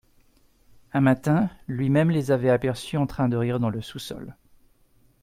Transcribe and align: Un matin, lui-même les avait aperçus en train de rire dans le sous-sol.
Un 0.93 1.01
matin, 1.01 1.51
lui-même 1.67 2.09
les 2.09 2.31
avait 2.31 2.49
aperçus 2.49 2.97
en 2.97 3.05
train 3.05 3.29
de 3.29 3.37
rire 3.37 3.59
dans 3.59 3.69
le 3.69 3.83
sous-sol. 3.83 4.35